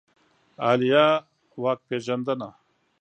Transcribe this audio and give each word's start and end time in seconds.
عالیه 0.63 1.07
واک 1.61 1.79
پېژندنه 1.87 2.49